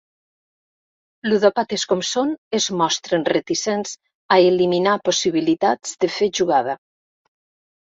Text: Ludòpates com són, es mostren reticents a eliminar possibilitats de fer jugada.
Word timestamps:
Ludòpates 1.29 1.83
com 1.91 2.01
són, 2.13 2.33
es 2.61 2.67
mostren 2.83 3.29
reticents 3.31 3.95
a 4.33 4.41
eliminar 4.51 4.99
possibilitats 5.13 5.99
de 6.05 6.15
fer 6.21 6.35
jugada. 6.43 6.81